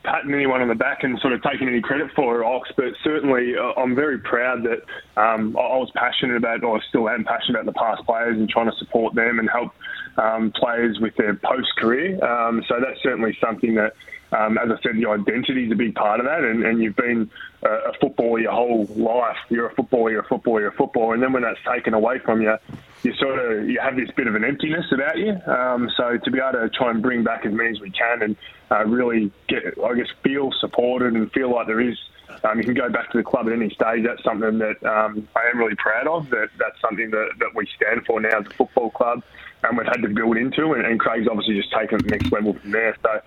patting 0.03 0.33
anyone 0.33 0.61
on 0.61 0.69
the 0.69 0.75
back 0.75 1.03
and 1.03 1.19
sort 1.19 1.33
of 1.33 1.43
taking 1.43 1.67
any 1.67 1.81
credit 1.81 2.11
for 2.15 2.43
Ox, 2.43 2.69
but 2.75 2.93
certainly 3.03 3.55
uh, 3.57 3.79
I'm 3.79 3.95
very 3.95 4.17
proud 4.17 4.63
that 4.63 4.83
um, 5.21 5.57
I 5.57 5.77
was 5.77 5.91
passionate 5.93 6.37
about, 6.37 6.63
or 6.63 6.77
I 6.77 6.81
still 6.87 7.09
am 7.09 7.25
passionate 7.25 7.61
about 7.61 7.65
the 7.65 7.79
past 7.79 8.05
players 8.05 8.37
and 8.37 8.49
trying 8.49 8.71
to 8.71 8.77
support 8.77 9.13
them 9.13 9.39
and 9.39 9.49
help 9.49 9.73
um, 10.17 10.51
players 10.51 10.99
with 10.99 11.15
their 11.15 11.35
post 11.35 11.75
career. 11.77 12.23
Um, 12.23 12.63
so 12.67 12.79
that's 12.79 13.01
certainly 13.03 13.37
something 13.41 13.75
that, 13.75 13.93
um, 14.31 14.57
as 14.57 14.69
I 14.71 14.81
said, 14.81 14.95
the 14.95 15.09
identity 15.09 15.65
is 15.65 15.71
a 15.71 15.75
big 15.75 15.95
part 15.95 16.19
of 16.19 16.25
that. 16.25 16.43
And, 16.43 16.63
and 16.63 16.81
you've 16.81 16.95
been 16.95 17.29
a, 17.63 17.69
a 17.69 17.93
footballer 17.99 18.39
your 18.39 18.51
whole 18.51 18.85
life. 18.95 19.37
You're 19.49 19.67
a 19.67 19.75
footballer, 19.75 20.11
you're 20.11 20.21
a 20.21 20.27
footballer, 20.27 20.61
you're 20.61 20.69
a 20.69 20.75
footballer. 20.75 21.13
And 21.13 21.23
then 21.23 21.33
when 21.33 21.43
that's 21.43 21.59
taken 21.67 21.93
away 21.93 22.19
from 22.19 22.41
you, 22.41 22.57
you 23.03 23.13
sort 23.15 23.39
of 23.39 23.69
you 23.69 23.79
have 23.79 23.95
this 23.95 24.09
bit 24.11 24.27
of 24.27 24.35
an 24.35 24.43
emptiness 24.43 24.85
about 24.91 25.17
you. 25.17 25.39
Um, 25.45 25.89
so 25.95 26.17
to 26.17 26.31
be 26.31 26.39
able 26.39 26.59
to 26.59 26.69
try 26.69 26.91
and 26.91 27.01
bring 27.01 27.23
back 27.23 27.45
as 27.45 27.53
many 27.53 27.69
as 27.69 27.79
we 27.79 27.91
can 27.91 28.21
and 28.21 28.35
uh, 28.71 28.85
really 28.85 29.31
get, 29.47 29.63
I 29.83 29.95
guess, 29.95 30.07
feel 30.23 30.51
supported 30.59 31.13
and 31.13 31.31
feel 31.31 31.53
like 31.53 31.67
there 31.67 31.81
is. 31.81 31.97
Um, 32.43 32.57
you 32.59 32.63
can 32.63 32.75
go 32.75 32.89
back 32.89 33.11
to 33.11 33.17
the 33.17 33.23
club 33.23 33.47
at 33.47 33.53
any 33.53 33.69
stage. 33.69 34.05
That's 34.05 34.23
something 34.23 34.59
that 34.59 34.81
um, 34.83 35.27
I 35.35 35.49
am 35.51 35.57
really 35.57 35.75
proud 35.75 36.07
of. 36.07 36.29
That 36.29 36.49
that's 36.57 36.79
something 36.79 37.09
that, 37.11 37.29
that 37.39 37.55
we 37.55 37.67
stand 37.75 38.05
for 38.05 38.21
now 38.21 38.39
as 38.39 38.45
a 38.45 38.49
football 38.51 38.91
club 38.91 39.23
and 39.63 39.77
we've 39.77 39.87
had 39.87 40.01
to 40.01 40.09
build 40.09 40.37
into. 40.37 40.73
And, 40.73 40.85
and 40.85 40.99
Craig's 40.99 41.27
obviously 41.27 41.55
just 41.55 41.71
taken 41.71 41.95
it 41.95 41.99
to 41.99 42.03
the 42.05 42.11
next 42.11 42.31
level 42.31 42.53
from 42.53 42.71
there. 42.71 42.95
So 43.01 43.21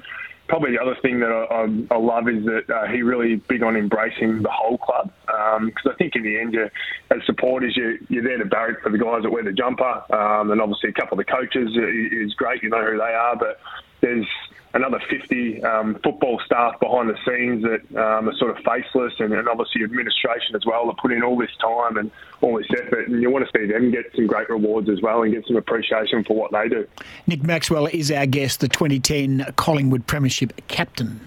probably 0.49 0.73
the 0.73 0.83
other 0.83 0.97
thing 1.03 1.21
that 1.21 1.31
I, 1.31 1.45
I, 1.55 1.97
I 1.97 1.99
love 1.99 2.29
is 2.29 2.45
that 2.45 2.69
uh, 2.69 2.87
he 2.93 3.03
really 3.03 3.37
big 3.37 3.63
on 3.63 3.77
embracing 3.77 4.43
the 4.43 4.51
whole 4.51 4.79
club. 4.79 5.11
Because 5.27 5.87
um, 5.87 5.93
I 5.93 5.95
think 5.97 6.15
in 6.15 6.23
the 6.23 6.39
end, 6.39 6.55
you, 6.55 6.69
as 7.11 7.19
supporters, 7.27 7.77
you, 7.77 7.99
you're 8.09 8.23
there 8.23 8.39
to 8.39 8.45
barrack 8.45 8.83
for 8.83 8.91
the 8.91 8.99
guys 8.99 9.23
that 9.23 9.31
wear 9.31 9.45
the 9.45 9.53
jumper, 9.53 10.03
um, 10.13 10.51
and 10.51 10.61
obviously 10.61 10.91
a 10.91 10.93
couple 10.93 11.19
of 11.19 11.25
the 11.25 11.33
coaches 11.33 11.71
is 11.77 12.35
great. 12.35 12.63
You 12.63 12.71
know 12.71 12.85
who 12.85 12.99
they 12.99 13.15
are, 13.15 13.37
but 13.37 13.61
there's 14.01 14.27
another 14.75 15.01
50 15.11 15.63
um, 15.65 15.95
football 16.03 16.41
staff 16.45 16.79
behind 16.81 17.11
the 17.11 17.17
scenes 17.27 17.63
that 17.63 18.01
um, 18.01 18.29
are 18.29 18.37
sort 18.37 18.57
of 18.57 18.65
faceless, 18.65 19.13
and, 19.19 19.33
and, 19.33 19.49
obviously 19.49 19.85
administration 19.85 20.57
as 20.57 20.65
well, 20.65 20.87
that 20.87 20.97
put 20.99 21.13
in 21.13 21.23
all 21.23 21.37
this 21.37 21.51
time 21.61 21.97
and 21.99 22.11
all 22.41 22.57
this 22.57 22.67
effort. 22.79 23.09
And 23.09 23.21
you 23.21 23.31
want 23.31 23.47
to 23.47 23.59
see 23.59 23.71
them 23.71 23.91
get 23.91 24.07
some 24.15 24.27
great 24.27 24.49
rewards 24.49 24.89
as 24.89 25.01
well 25.03 25.23
and 25.23 25.33
get 25.33 25.47
some 25.47 25.57
appreciation 25.57 26.25
for 26.25 26.35
what 26.35 26.53
they 26.53 26.69
do. 26.69 26.87
Nick 27.27 27.43
Maxwell 27.43 27.87
is 27.87 28.11
our 28.11 28.27
guest, 28.27 28.61
the 28.61 28.69
2010 28.69 29.53
Collingwood 29.57 30.07
Premiership 30.07 30.53
captain. 30.69 31.21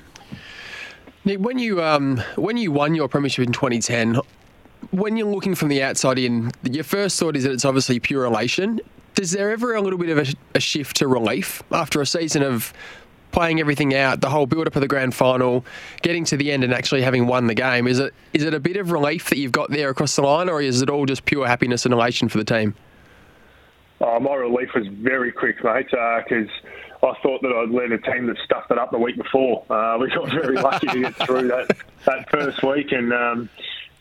Nick, 1.24 1.40
when 1.40 1.60
you 1.60 1.84
um, 1.84 2.22
when 2.36 2.58
you 2.58 2.72
won 2.72 2.94
your 2.94 3.08
premiership 3.08 3.46
in 3.46 3.52
2010, 3.52 4.20
when 4.92 5.18
you're 5.18 5.28
looking 5.28 5.56
from 5.56 5.70
the 5.70 5.82
outside 5.82 6.20
in, 6.20 6.52
your 6.64 6.84
first 6.84 7.20
thought 7.20 7.36
is 7.36 7.44
that 7.44 7.52
it's 7.52 7.66
obviously 7.66 8.00
pure 8.00 8.26
elation. 8.26 8.80
Is 9.20 9.32
there 9.32 9.52
ever 9.52 9.74
a 9.74 9.82
little 9.82 9.98
bit 9.98 10.10
of 10.10 10.18
a, 10.18 10.34
a 10.56 10.60
shift 10.60 10.98
to 10.98 11.08
relief 11.08 11.64
after 11.72 12.02
a 12.02 12.06
season 12.06 12.44
of 12.44 12.74
playing 13.36 13.60
everything 13.60 13.94
out, 13.94 14.22
the 14.22 14.30
whole 14.30 14.46
build 14.46 14.66
up 14.66 14.78
of 14.78 14.82
the 14.82 14.88
grand 14.88 15.14
final, 15.14 15.66
getting 16.02 16.24
to 16.24 16.38
the 16.38 16.54
end 16.54 16.64
and 16.64 16.74
actually 16.74 17.02
having 17.02 17.28
won 17.28 17.48
the 17.48 17.54
game, 17.54 17.86
is 17.86 18.00
it 18.00 18.14
is 18.32 18.44
it 18.44 18.54
a 18.54 18.62
bit 18.62 18.78
of 18.78 18.92
relief 18.92 19.30
that 19.30 19.38
you've 19.38 19.52
got 19.52 19.70
there 19.70 19.90
across 19.90 20.16
the 20.16 20.22
line, 20.22 20.48
or 20.48 20.62
is 20.62 20.82
it 20.82 20.90
all 20.90 21.06
just 21.06 21.26
pure 21.26 21.46
happiness 21.46 21.84
and 21.84 21.94
elation 21.94 22.30
for 22.30 22.38
the 22.38 22.46
team? 22.46 22.74
Oh, 24.00 24.22
my 24.22 24.36
relief 24.36 24.70
was 24.74 24.88
very 24.88 25.34
quick, 25.34 25.62
mate, 25.66 25.88
because 25.90 26.48
uh, 27.04 27.08
I 27.08 27.14
thought 27.22 27.42
that 27.42 27.52
I'd 27.52 27.72
led 27.72 27.92
a 27.92 27.98
team 27.98 28.28
that 28.28 28.38
stuffed 28.46 28.72
it 28.72 28.78
up 28.78 28.92
the 28.92 28.98
week 28.98 29.18
before. 29.18 29.66
Uh, 29.70 29.98
we 29.98 30.10
got 30.10 30.30
very 30.32 30.56
lucky 30.56 30.88
to 30.88 31.02
get 31.02 31.16
through 31.16 31.50
that, 31.50 31.76
that 32.06 32.30
first 32.30 32.64
week, 32.64 32.94
and 32.94 33.12
um, 33.12 33.50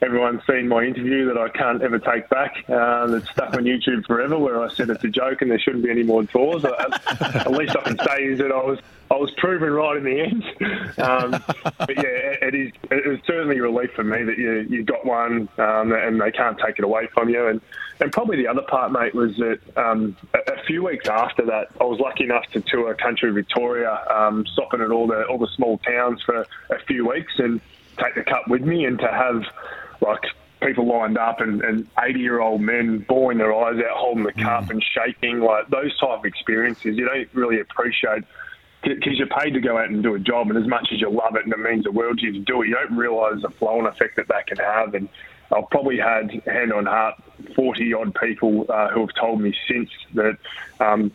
everyone's 0.00 0.43
seen 0.47 0.69
my 0.69 0.85
interview 0.85 1.26
that 1.26 1.38
I 1.38 1.49
can't 1.49 1.83
ever 1.83 1.99
take 1.99 2.29
back. 2.29 2.55
Uh, 2.69 3.09
that's 3.09 3.29
stuck 3.31 3.55
on 3.55 3.64
YouTube 3.64 4.07
forever, 4.07 4.38
where 4.38 4.62
I 4.62 4.69
said 4.69 4.91
it's 4.91 5.03
a 5.03 5.09
joke 5.09 5.43
and 5.43 5.50
there 5.50 5.59
shouldn't 5.59 5.83
be 5.83 5.91
any 5.91 6.05
more 6.05 6.23
draws. 6.23 6.64
at 6.64 7.50
least 7.50 7.76
I 7.76 7.83
can 7.83 7.99
say 7.99 8.25
is 8.26 8.38
that 8.38 8.53
I 8.53 8.62
was 8.62 8.79
I 9.14 9.18
was 9.18 9.30
proven 9.37 9.71
right 9.73 9.97
in 9.97 10.04
the 10.04 10.21
end. 10.21 10.44
Um, 10.97 11.30
but 11.78 11.97
yeah, 11.97 12.37
it 12.40 12.54
is 12.54 12.73
it 12.90 13.06
is 13.06 13.18
certainly 13.26 13.59
a 13.59 13.62
relief 13.62 13.90
for 13.94 14.04
me 14.04 14.23
that 14.23 14.38
you 14.38 14.66
you 14.71 14.85
got 14.85 15.04
one 15.04 15.49
um, 15.59 15.92
and 15.92 16.21
they 16.21 16.30
can't 16.30 16.59
take 16.64 16.78
it 16.78 16.85
away 16.85 17.09
from 17.12 17.28
you. 17.28 17.47
And 17.49 17.61
and 18.00 18.12
probably 18.12 18.37
the 18.37 18.47
other 18.47 18.62
part, 18.62 18.92
mate, 18.92 19.14
was 19.14 19.37
that 19.37 19.59
um, 19.76 20.16
a, 20.33 20.52
a, 20.52 20.64
few 20.66 20.85
weeks 20.85 21.09
after 21.09 21.44
that, 21.47 21.68
I 21.80 21.85
was 21.85 21.99
lucky 22.00 22.25
enough 22.25 22.44
to 22.52 22.61
tour 22.61 22.94
country 22.94 23.33
Victoria, 23.33 24.04
um, 24.09 24.47
stopping 24.52 24.80
at 24.80 24.90
all 24.90 25.06
the 25.06 25.25
all 25.25 25.38
the 25.38 25.49
small 25.56 25.78
towns 25.78 26.23
for 26.23 26.47
a 26.71 26.78
few 26.87 27.09
weeks 27.09 27.33
and 27.38 27.61
take 27.99 28.14
the 28.14 28.25
cup 28.25 28.49
with 28.49 28.62
me 28.62 28.85
and 28.85 28.99
to 29.00 29.09
have 29.09 29.42
like 30.00 30.23
people 30.62 30.87
lined 30.87 31.18
up 31.18 31.40
and, 31.40 31.62
and 31.62 31.87
80 32.02 32.21
year 32.21 32.40
old 32.40 32.61
men 32.61 32.99
bawling 32.99 33.38
their 33.38 33.54
eyes 33.54 33.76
out 33.78 33.97
holding 33.97 34.25
the 34.25 34.33
cup 34.33 34.64
mm. 34.64 34.71
and 34.71 34.83
shaking 34.83 35.40
like 35.40 35.68
those 35.68 35.97
type 35.99 36.21
of 36.21 36.25
experiences 36.25 36.97
you 36.97 37.04
don't 37.06 37.28
really 37.35 37.61
appreciate 37.61 38.25
because 38.85 39.19
you're 39.19 39.26
paid 39.26 39.55
to 39.55 39.61
go 39.61 39.79
out 39.79 39.88
and 39.88 40.03
do 40.03 40.14
a 40.14 40.19
job, 40.19 40.50
and 40.50 40.59
as 40.59 40.69
much 40.69 40.88
as 40.93 41.00
you 41.00 41.11
love 41.11 41.37
it 41.37 41.45
and 41.45 41.53
it 41.53 41.59
means 41.59 41.85
the 41.85 41.93
world 41.93 42.19
to 42.19 42.26
you 42.26 42.33
to 42.33 42.38
do 42.41 42.62
it, 42.62 42.69
you 42.69 42.75
don't 42.75 42.97
realise 42.97 43.43
the 43.43 43.50
flow 43.50 43.79
and 43.79 43.87
effect 43.87 44.17
that 44.17 44.29
that 44.29 44.47
can 44.47 44.59
have. 44.59 44.95
And 44.95 45.09
I've 45.53 45.69
probably 45.71 45.99
had, 45.99 46.31
hand 46.47 46.73
on 46.73 46.87
heart, 46.87 47.23
40 47.55 47.95
odd 47.95 48.14
people 48.14 48.67
uh, 48.69 48.88
who 48.91 49.00
have 49.00 49.14
told 49.14 49.41
me 49.41 49.55
since 49.69 49.91
that 50.14 50.38
um, 50.81 51.12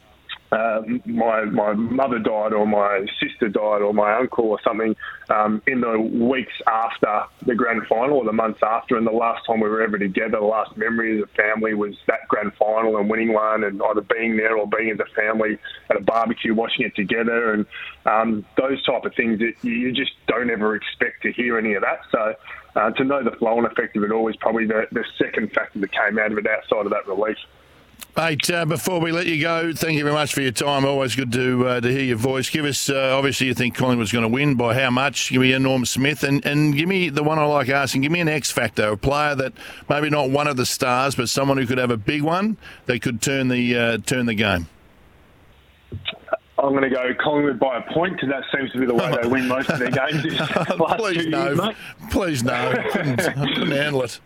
uh, 0.51 0.81
my 1.05 1.45
my 1.45 1.73
mother 1.73 2.17
died 2.17 2.53
or 2.53 2.65
my 2.65 3.05
sister 3.21 3.49
died 3.49 3.81
or 3.81 3.93
my 3.93 4.15
uncle 4.15 4.45
or 4.45 4.59
something 4.63 4.95
um, 5.29 5.61
in 5.67 5.81
the 5.81 5.99
weeks 5.99 6.53
after 6.65 7.23
the 7.45 7.53
grand 7.53 7.85
final 7.87 8.17
or 8.17 8.25
the 8.25 8.33
months 8.33 8.59
after. 8.63 8.97
And 8.97 9.05
the 9.05 9.11
last 9.11 9.45
time 9.45 9.59
we 9.59 9.69
were 9.69 9.81
ever 9.81 9.99
together, 9.99 10.39
the 10.39 10.45
last 10.45 10.75
memory 10.75 11.17
as 11.17 11.23
a 11.23 11.27
family 11.35 11.75
was 11.75 11.95
that 12.07 12.27
grand 12.27 12.53
final 12.55 12.97
and 12.97 13.09
winning 13.09 13.33
one, 13.33 13.63
and 13.63 13.81
either 13.81 14.01
being 14.01 14.37
there 14.37 14.57
or 14.57 14.67
being 14.67 14.89
as 14.89 14.99
a 14.99 15.13
family 15.13 15.59
at 15.89 15.97
a 15.97 16.01
barbecue 16.01 16.55
watching 16.55 16.85
it 16.85 16.95
together, 16.95 17.53
and 17.53 17.65
um, 18.05 18.45
those 18.57 18.83
type 18.85 19.05
of 19.05 19.13
things 19.15 19.39
that 19.39 19.53
you 19.61 19.91
just 19.91 20.11
don't 20.27 20.49
ever 20.49 20.75
expect 20.75 21.21
to 21.23 21.31
hear 21.31 21.57
any 21.57 21.73
of 21.73 21.83
that. 21.83 21.99
So. 22.11 22.33
Uh, 22.75 22.91
to 22.91 23.03
know 23.03 23.23
the 23.23 23.35
flow 23.37 23.57
and 23.57 23.65
effect 23.65 23.97
of 23.97 24.03
it 24.03 24.11
all 24.11 24.29
is 24.29 24.35
probably 24.35 24.63
the, 24.63 24.85
the 24.91 25.03
second 25.17 25.51
factor 25.53 25.79
that 25.79 25.91
came 25.91 26.19
out 26.19 26.31
of 26.31 26.37
it 26.37 26.45
outside 26.45 26.85
of 26.85 26.91
that 26.91 27.07
release. 27.07 27.39
Mate, 28.17 28.49
uh, 28.51 28.65
before 28.65 28.99
we 28.99 29.11
let 29.11 29.27
you 29.27 29.39
go, 29.39 29.71
thank 29.71 29.97
you 29.97 30.03
very 30.03 30.15
much 30.15 30.33
for 30.33 30.41
your 30.41 30.51
time. 30.51 30.83
Always 30.83 31.15
good 31.15 31.31
to 31.31 31.67
uh, 31.67 31.79
to 31.79 31.89
hear 31.89 32.03
your 32.03 32.17
voice. 32.17 32.49
Give 32.49 32.65
us, 32.65 32.89
uh, 32.89 33.15
obviously, 33.15 33.47
you 33.47 33.53
think 33.53 33.75
Collingwood's 33.75 34.11
going 34.11 34.23
to 34.23 34.27
win 34.29 34.55
by 34.55 34.73
how 34.73 34.89
much? 34.89 35.29
Give 35.29 35.41
me 35.41 35.53
a 35.53 35.59
Norm 35.59 35.85
Smith, 35.85 36.23
and, 36.23 36.45
and 36.45 36.75
give 36.75 36.89
me 36.89 37.09
the 37.09 37.23
one 37.23 37.39
I 37.39 37.45
like 37.45 37.69
asking. 37.69 38.01
Give 38.01 38.11
me 38.11 38.19
an 38.19 38.27
X 38.27 38.51
factor, 38.51 38.89
a 38.89 38.97
player 38.97 39.35
that 39.35 39.53
maybe 39.89 40.09
not 40.09 40.31
one 40.31 40.47
of 40.47 40.57
the 40.57 40.65
stars, 40.65 41.15
but 41.15 41.29
someone 41.29 41.57
who 41.57 41.65
could 41.65 41.77
have 41.77 41.91
a 41.91 41.97
big 41.97 42.21
one 42.23 42.57
that 42.87 43.01
could 43.01 43.21
turn 43.21 43.47
the 43.47 43.77
uh, 43.77 43.97
turn 43.99 44.25
the 44.25 44.33
game. 44.33 44.67
I'm 46.57 46.71
going 46.71 46.83
to 46.83 46.89
go 46.89 47.13
Collingwood 47.23 47.59
by 47.59 47.77
a 47.77 47.93
point 47.93 48.15
because 48.15 48.29
that 48.29 48.43
seems 48.53 48.71
to 48.73 48.79
be 48.79 48.85
the 48.85 48.95
way 48.95 49.15
they 49.21 49.29
win 49.29 49.47
most 49.47 49.69
of 49.69 49.79
their 49.79 49.91
games. 49.91 50.23
Please 50.97 51.25
no, 51.27 51.53
years, 51.53 51.75
please 52.11 52.43
no, 52.43 52.53
I 52.53 52.89
couldn't, 52.91 53.21
I 53.21 53.33
couldn't 53.33 53.71
handle 53.71 54.03
it. 54.03 54.19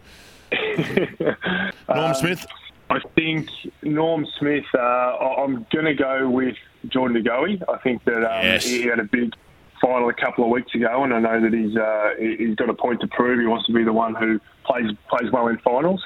Norm 1.90 2.14
Smith. 2.16 2.46
I 2.94 3.00
think 3.16 3.50
Norm 3.82 4.28
Smith. 4.40 4.66
Uh, 4.74 4.80
I'm 4.80 5.66
going 5.72 5.86
to 5.86 5.94
go 5.94 6.30
with 6.30 6.56
Jordan 6.88 7.22
De 7.22 7.30
Goey. 7.30 7.62
I 7.68 7.78
think 7.80 8.04
that 8.06 8.18
um, 8.18 8.46
yes. 8.46 8.64
he 8.64 8.84
had 8.84 9.00
a 9.00 9.04
big 9.04 9.34
final 9.82 10.10
a 10.10 10.14
couple 10.14 10.44
of 10.44 10.50
weeks 10.50 10.74
ago, 10.76 11.04
and 11.04 11.14
I 11.14 11.20
know 11.20 11.42
that 11.42 11.54
he's 11.54 11.76
uh, 11.76 12.14
he's 12.18 12.56
got 12.56 12.70
a 12.70 12.74
point 12.74 13.02
to 13.02 13.08
prove. 13.08 13.40
He 13.40 13.48
wants 13.48 13.66
to 13.68 13.74
be 13.74 13.84
the 13.84 13.94
one 13.94 14.16
who 14.16 14.40
plays 14.66 14.92
plays 15.10 15.32
well 15.32 15.48
in 15.48 15.58
finals. 15.60 16.04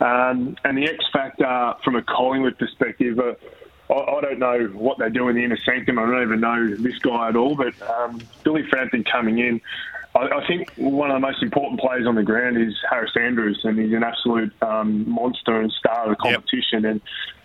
Um, 0.00 0.56
and 0.64 0.78
the 0.78 0.86
X 0.86 1.04
factor 1.12 1.74
from 1.84 1.96
a 1.96 2.02
Collingwood 2.02 2.58
perspective. 2.58 3.18
Uh, 3.18 3.34
I, 3.90 4.20
don't 4.20 4.38
know 4.38 4.66
what 4.74 4.98
they 4.98 5.08
do 5.08 5.28
in 5.28 5.36
the 5.36 5.44
inner 5.44 5.56
sanctum. 5.56 5.98
I 5.98 6.02
don't 6.02 6.22
even 6.22 6.40
know 6.40 6.76
this 6.76 6.98
guy 6.98 7.30
at 7.30 7.36
all. 7.36 7.56
But 7.56 7.80
um, 7.88 8.20
Billy 8.44 8.62
Frampton 8.68 9.02
coming 9.02 9.38
in, 9.38 9.62
I, 10.14 10.20
I, 10.20 10.46
think 10.46 10.72
one 10.76 11.10
of 11.10 11.16
the 11.16 11.20
most 11.20 11.42
important 11.42 11.80
players 11.80 12.06
on 12.06 12.14
the 12.14 12.22
ground 12.22 12.56
is 12.56 12.74
Harris 12.88 13.12
Andrews, 13.16 13.60
and 13.64 13.78
he's 13.78 13.92
an 13.92 14.02
absolute 14.02 14.52
um, 14.62 15.08
monster 15.08 15.60
and 15.60 15.70
star 15.72 16.04
of 16.04 16.10
the 16.10 16.16
competition. 16.16 16.82
Yep. 16.82 16.92
And 16.92 17.00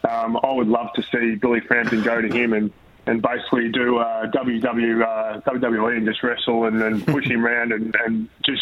um, 0.09 0.39
I 0.43 0.51
would 0.51 0.67
love 0.67 0.91
to 0.95 1.03
see 1.03 1.35
Billy 1.35 1.59
Frampton 1.61 2.01
go 2.03 2.21
to 2.21 2.27
him 2.27 2.53
and 2.53 2.71
and 3.05 3.21
basically 3.21 3.69
do 3.69 3.97
uh, 3.97 4.31
WW, 4.31 5.03
uh, 5.03 5.41
WWE 5.41 5.97
and 5.97 6.05
just 6.05 6.23
wrestle 6.23 6.65
and 6.65 6.81
then 6.81 7.01
push 7.05 7.25
him 7.25 7.45
around 7.45 7.73
and, 7.73 7.93
and 8.05 8.29
just 8.45 8.61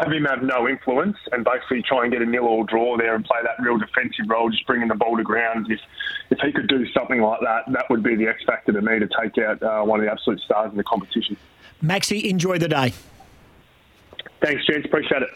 have 0.00 0.12
him 0.12 0.24
have 0.24 0.42
no 0.42 0.68
influence 0.68 1.16
and 1.32 1.44
basically 1.44 1.82
try 1.82 2.04
and 2.04 2.12
get 2.12 2.22
a 2.22 2.26
nil 2.26 2.44
or 2.44 2.64
draw 2.64 2.96
there 2.96 3.14
and 3.14 3.24
play 3.24 3.38
that 3.42 3.60
real 3.62 3.78
defensive 3.78 4.26
role, 4.28 4.48
just 4.48 4.66
bringing 4.66 4.88
the 4.88 4.94
ball 4.94 5.16
to 5.16 5.24
ground. 5.24 5.66
If 5.70 5.80
if 6.30 6.38
he 6.38 6.52
could 6.52 6.68
do 6.68 6.86
something 6.92 7.20
like 7.20 7.40
that, 7.40 7.64
that 7.72 7.90
would 7.90 8.02
be 8.02 8.14
the 8.14 8.28
X 8.28 8.42
factor 8.44 8.72
to 8.72 8.80
me 8.80 9.00
to 9.00 9.08
take 9.20 9.36
out 9.38 9.62
uh, 9.62 9.82
one 9.82 10.00
of 10.00 10.06
the 10.06 10.12
absolute 10.12 10.40
stars 10.40 10.70
in 10.70 10.76
the 10.76 10.84
competition. 10.84 11.36
Maxi, 11.82 12.24
enjoy 12.24 12.58
the 12.58 12.68
day. 12.68 12.92
Thanks, 14.40 14.64
gents. 14.66 14.86
Appreciate 14.86 15.22
it. 15.22 15.30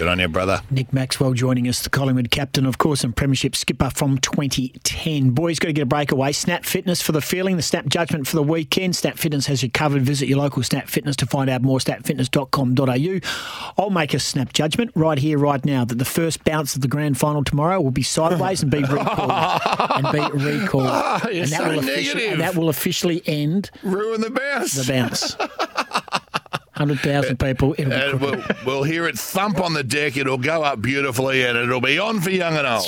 Good 0.00 0.08
on 0.08 0.18
you, 0.18 0.28
brother. 0.28 0.62
Nick 0.70 0.94
Maxwell 0.94 1.34
joining 1.34 1.68
us, 1.68 1.82
the 1.82 1.90
Collingwood 1.90 2.30
captain, 2.30 2.64
of 2.64 2.78
course, 2.78 3.04
and 3.04 3.14
Premiership 3.14 3.54
skipper 3.54 3.90
from 3.90 4.16
2010. 4.16 5.32
Boys, 5.32 5.58
got 5.58 5.66
to 5.66 5.74
get 5.74 5.82
a 5.82 5.84
breakaway. 5.84 6.32
Snap 6.32 6.64
Fitness 6.64 7.02
for 7.02 7.12
the 7.12 7.20
feeling, 7.20 7.58
the 7.58 7.62
Snap 7.62 7.84
Judgment 7.84 8.26
for 8.26 8.36
the 8.36 8.42
weekend. 8.42 8.96
Snap 8.96 9.18
Fitness 9.18 9.44
has 9.44 9.62
you 9.62 9.70
covered. 9.70 10.00
Visit 10.00 10.26
your 10.26 10.38
local 10.38 10.62
Snap 10.62 10.88
Fitness 10.88 11.16
to 11.16 11.26
find 11.26 11.50
out 11.50 11.60
more. 11.60 11.80
Snapfitness.com.au. 11.80 13.72
I'll 13.76 13.90
make 13.90 14.14
a 14.14 14.18
Snap 14.20 14.54
Judgment 14.54 14.90
right 14.94 15.18
here, 15.18 15.36
right 15.36 15.62
now, 15.66 15.84
that 15.84 15.98
the 15.98 16.06
first 16.06 16.44
bounce 16.44 16.74
of 16.74 16.80
the 16.80 16.88
grand 16.88 17.18
final 17.18 17.44
tomorrow 17.44 17.78
will 17.78 17.90
be 17.90 18.02
sideways 18.02 18.62
and 18.62 18.70
be 18.70 18.78
recalled. 18.82 19.60
and 19.96 20.12
be 20.12 20.38
recalled. 20.42 20.86
Oh, 21.22 21.28
and, 21.28 21.48
that 21.48 21.58
so 21.58 21.68
will 21.68 22.30
and 22.30 22.40
that 22.40 22.56
will 22.56 22.70
officially 22.70 23.22
end. 23.26 23.70
Ruin 23.82 24.22
the 24.22 24.30
bounce. 24.30 24.72
The 24.72 24.90
bounce. 24.90 25.36
100,000 26.80 27.38
people. 27.38 27.74
and 27.78 28.20
we'll, 28.20 28.42
we'll, 28.66 28.82
hear 28.82 29.06
it 29.06 29.18
thump 29.18 29.60
on 29.60 29.74
the 29.74 29.84
deck. 29.84 30.16
It'll 30.16 30.38
go 30.38 30.62
up 30.62 30.80
beautifully 30.80 31.44
and 31.44 31.58
it'll 31.58 31.80
be 31.80 31.98
on 31.98 32.20
for 32.20 32.30
young 32.30 32.56
and 32.56 32.66
old. 32.66 32.86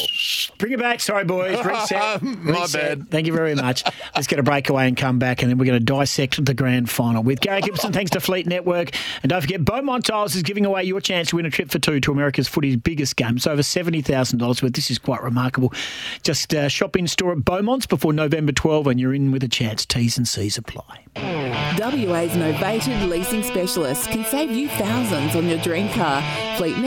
Bring 0.56 0.72
it 0.72 0.78
back. 0.78 1.00
Sorry, 1.00 1.24
boys. 1.24 1.62
Reset. 1.64 2.22
My 2.22 2.60
Reset. 2.62 2.98
bad. 2.98 3.10
Thank 3.10 3.26
you 3.26 3.34
very 3.34 3.54
much. 3.54 3.84
Let's 4.14 4.26
get 4.26 4.38
a 4.38 4.42
breakaway 4.42 4.88
and 4.88 4.96
come 4.96 5.18
back, 5.18 5.42
and 5.42 5.50
then 5.50 5.58
we're 5.58 5.66
going 5.66 5.78
to 5.78 5.84
dissect 5.84 6.42
the 6.42 6.54
grand 6.54 6.88
final 6.88 7.22
with 7.22 7.40
Gary 7.40 7.60
Gibson. 7.60 7.92
thanks 7.92 8.10
to 8.12 8.20
Fleet 8.20 8.46
Network. 8.46 8.90
And 9.22 9.30
don't 9.30 9.42
forget, 9.42 9.62
Beaumont 9.62 10.06
Tiles 10.06 10.34
is 10.34 10.42
giving 10.42 10.64
away 10.64 10.84
your 10.84 11.00
chance 11.00 11.28
to 11.28 11.36
win 11.36 11.44
a 11.44 11.50
trip 11.50 11.70
for 11.70 11.78
two 11.78 12.00
to 12.00 12.12
America's 12.12 12.48
footy's 12.48 12.76
biggest 12.76 13.16
game. 13.16 13.36
It's 13.36 13.46
over 13.46 13.62
$70,000 13.62 14.62
worth. 14.62 14.72
This 14.72 14.90
is 14.90 14.98
quite 14.98 15.22
remarkable. 15.22 15.72
Just 16.22 16.54
uh, 16.54 16.68
shop 16.68 16.96
in 16.96 17.06
store 17.06 17.32
at 17.32 17.44
Beaumont's 17.44 17.86
before 17.86 18.12
November 18.14 18.52
12, 18.52 18.86
and 18.86 19.00
you're 19.00 19.14
in 19.14 19.32
with 19.32 19.42
a 19.42 19.48
chance. 19.48 19.84
T's 19.84 20.16
and 20.16 20.26
C's 20.26 20.56
apply. 20.56 21.02
WA's 21.14 22.30
novated 22.30 23.08
leasing 23.08 23.42
specialist 23.82 24.10
can 24.10 24.24
save 24.24 24.50
you 24.52 24.68
thousands 24.68 25.34
on 25.34 25.48
your 25.48 25.58
dream 25.58 25.88
car. 25.90 26.22
Fleet 26.56 26.76